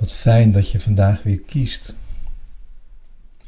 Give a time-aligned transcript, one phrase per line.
[0.00, 1.94] Wat fijn dat je vandaag weer kiest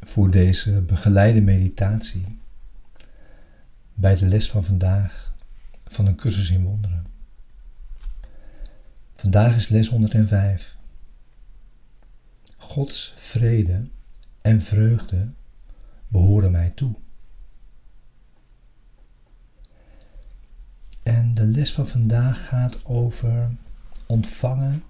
[0.03, 2.25] voor deze begeleide meditatie
[3.93, 5.33] bij de les van vandaag
[5.85, 7.05] van een cursus in wonderen.
[9.15, 10.77] Vandaag is les 105.
[12.57, 13.87] Gods vrede
[14.41, 15.29] en vreugde
[16.07, 16.95] behoren mij toe.
[21.03, 23.55] En de les van vandaag gaat over
[24.05, 24.83] ontvangen,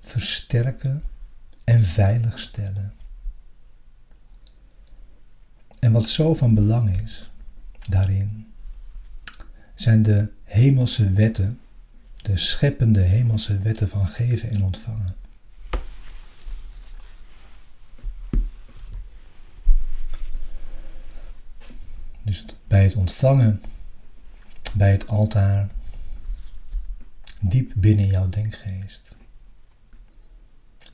[0.00, 1.02] versterken
[1.64, 2.92] en veiligstellen.
[5.78, 7.30] En wat zo van belang is
[7.88, 8.52] daarin,
[9.74, 11.60] zijn de hemelse wetten,
[12.16, 15.14] de scheppende hemelse wetten van geven en ontvangen.
[22.22, 23.62] Dus bij het ontvangen,
[24.74, 25.68] bij het altaar,
[27.40, 29.14] diep binnen jouw denkgeest,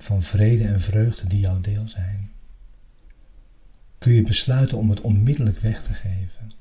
[0.06, 2.30] van vrede en vreugde die jouw deel zijn,
[3.98, 6.52] kun je besluiten om het onmiddellijk weg te geven.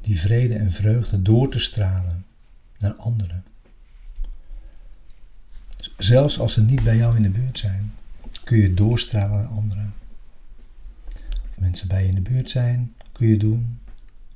[0.00, 2.24] Die vrede en vreugde door te stralen
[2.78, 3.44] naar anderen.
[5.96, 7.92] Zelfs als ze niet bij jou in de buurt zijn,
[8.44, 9.94] kun je doorstralen naar anderen.
[11.46, 13.78] Als mensen bij je in de buurt zijn, kun je doen,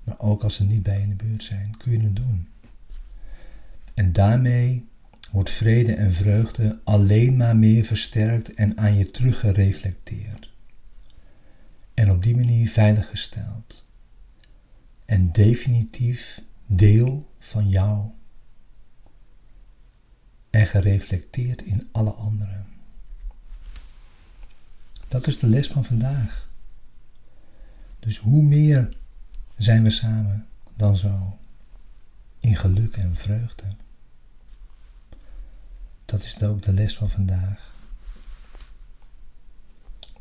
[0.05, 2.49] maar ook als ze niet bij je in de buurt zijn, kun je het doen.
[3.95, 4.85] En daarmee
[5.35, 10.53] wordt vrede en vreugde alleen maar meer versterkt en aan je teruggereflecteerd.
[11.95, 13.85] En op die manier veiliggesteld.
[15.05, 18.11] En definitief deel van jou.
[20.51, 22.67] En gereflecteerd in alle anderen.
[25.09, 26.51] Dat is de les van vandaag.
[27.99, 28.97] Dus hoe meer
[29.57, 30.47] zijn we samen
[30.77, 31.39] dan zo
[32.41, 33.65] in geluk en vreugde.
[36.15, 37.75] Dat is ook de les van vandaag.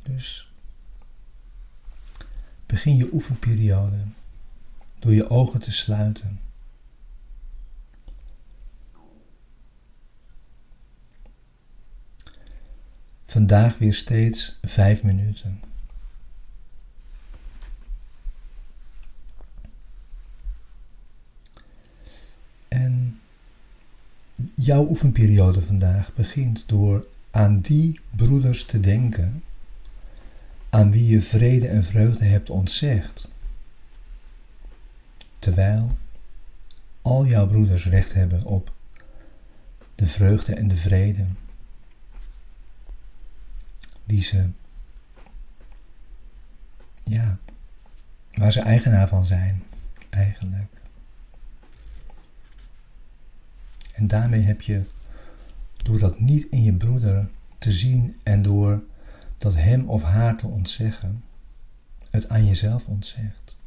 [0.03, 0.51] Dus
[2.65, 4.05] begin je oefenperiode
[4.99, 6.39] door je ogen te sluiten.
[13.25, 15.61] Vandaag weer steeds vijf minuten.
[22.67, 23.21] En
[24.63, 29.43] jouw oefenperiode vandaag begint door aan die broeders te denken
[30.69, 33.27] aan wie je vrede en vreugde hebt ontzegd,
[35.39, 35.97] terwijl
[37.01, 38.73] al jouw broeders recht hebben op
[39.95, 41.25] de vreugde en de vrede
[44.05, 44.49] die ze,
[47.03, 47.37] ja,
[48.31, 49.63] waar ze eigenaar van zijn,
[50.09, 50.82] eigenlijk.
[53.93, 54.83] En daarmee heb je,
[55.83, 58.83] door dat niet in je broeder te zien en door
[59.37, 61.23] dat hem of haar te ontzeggen,
[62.09, 63.57] het aan jezelf ontzegt.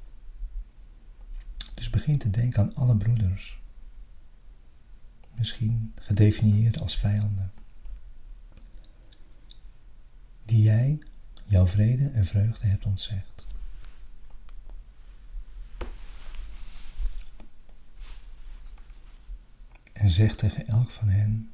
[1.75, 3.59] Dus begin te denken aan alle broeders,
[5.34, 7.53] misschien gedefinieerd als vijanden,
[10.44, 10.98] die jij
[11.47, 13.36] jouw vrede en vreugde hebt ontzegd.
[20.06, 21.50] En zeg tegen elk van hen,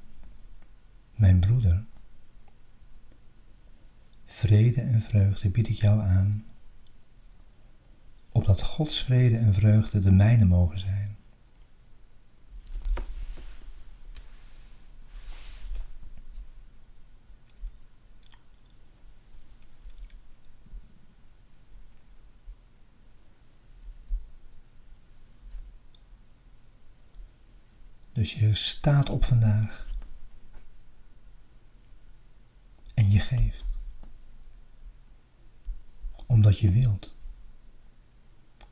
[1.14, 1.84] mijn broeder,
[4.24, 6.44] vrede en vreugde bied ik jou aan,
[8.32, 11.01] opdat Gods vrede en vreugde de mijne mogen zijn.
[28.12, 29.86] Dus je staat op vandaag.
[32.94, 33.64] En je geeft.
[36.26, 37.16] Omdat je wilt.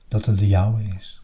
[0.08, 1.22] Dat het de jouwe is.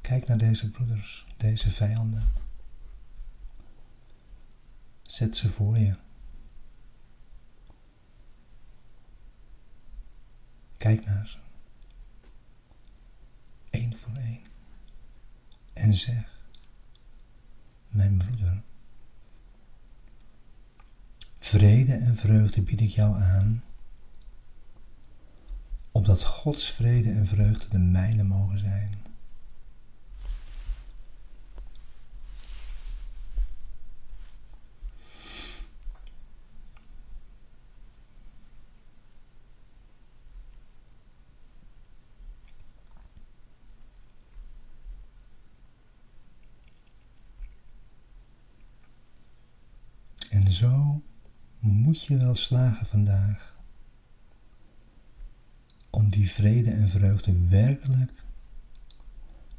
[0.00, 2.32] Kijk naar deze broeders, deze vijanden.
[5.02, 5.96] Zet ze voor je.
[10.80, 11.38] Kijk naar ze.
[13.70, 14.40] Eén voor één.
[15.72, 16.40] En zeg,
[17.88, 18.62] mijn broeder,
[21.38, 23.64] vrede en vreugde bied ik jou aan,
[25.92, 28.99] opdat Gods vrede en vreugde de mijne mogen zijn.
[50.50, 51.02] En zo
[51.58, 53.58] moet je wel slagen vandaag
[55.90, 58.24] om die vrede en vreugde werkelijk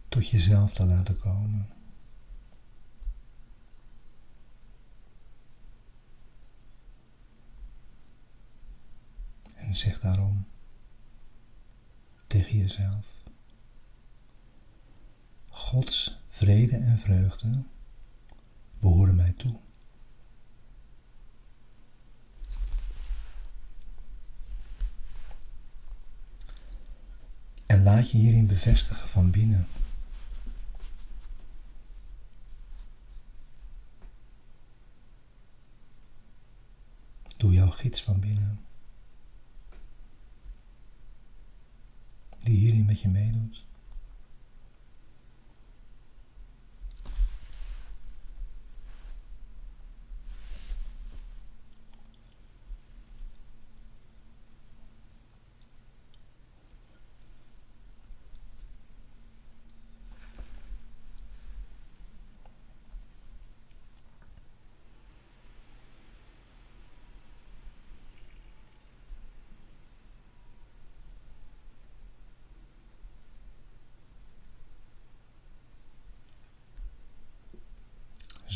[0.09, 1.69] tot jezelf te laten komen.
[9.55, 10.45] En zeg daarom
[12.27, 13.23] tegen jezelf:
[15.49, 17.63] Gods vrede en vreugde
[18.79, 19.59] behoren mij toe.
[27.83, 29.67] Laat je hierin bevestigen van binnen.
[37.37, 38.59] Doe jouw gids van binnen.
[42.37, 43.65] Die hierin met je meedoet.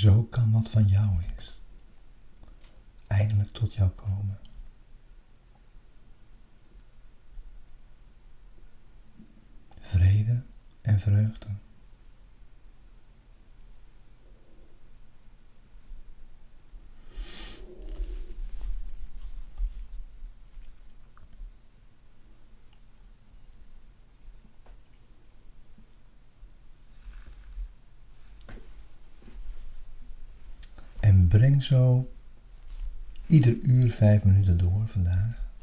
[0.06, 1.60] Zo kan wat van jou is
[3.08, 4.40] eindelijk tot jou komen.
[9.78, 10.44] Vrede
[10.82, 11.48] en vreugde.
[31.00, 32.14] En breng zo
[33.28, 35.54] ieder uur vijf minuten door vandaag.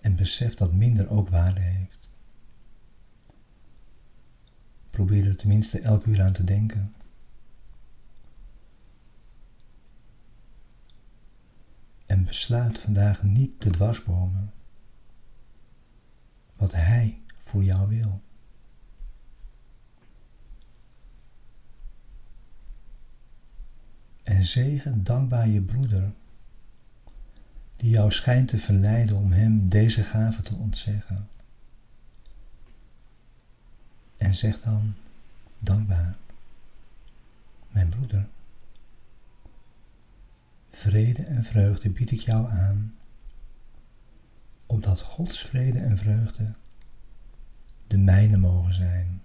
[0.00, 2.10] En besef dat minder ook waarde heeft.
[4.90, 6.94] Probeer er tenminste elk uur aan te denken.
[12.06, 14.52] En besluit vandaag niet te dwarsbomen
[16.56, 18.22] wat Hij voor jou wil.
[24.32, 26.12] En zegen dankbaar je broeder,
[27.76, 31.28] die jou schijnt te verleiden om hem deze gave te ontzeggen.
[34.16, 34.94] En zeg dan
[35.62, 36.16] dankbaar,
[37.68, 38.28] mijn broeder.
[40.70, 42.94] Vrede en vreugde bied ik jou aan,
[44.66, 46.54] opdat Gods vrede en vreugde
[47.86, 49.22] de mijne mogen zijn.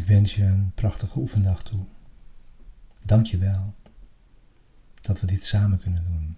[0.00, 1.84] Ik wens je een prachtige oefendag toe.
[3.04, 3.74] Dank je wel
[5.00, 6.36] dat we dit samen kunnen doen.